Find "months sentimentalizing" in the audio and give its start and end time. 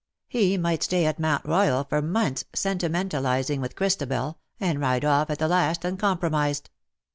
2.01-3.61